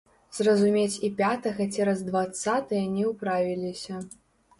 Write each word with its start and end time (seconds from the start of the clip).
Зразумець 0.35 0.95
і 1.07 1.09
пятага 1.19 1.67
цераз 1.75 2.01
дваццатае 2.07 2.81
не 2.95 3.03
ўправіліся. 3.11 4.01